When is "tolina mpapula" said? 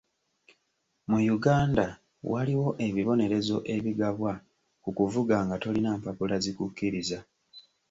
5.63-6.35